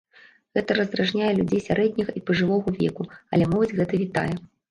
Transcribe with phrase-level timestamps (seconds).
[0.57, 3.03] Гэта раздражняе людзей сярэдняга і пажылога веку,
[3.37, 4.29] але моладзь гэта вітае.